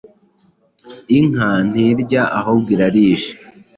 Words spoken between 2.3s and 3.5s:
ahubwo Irarisha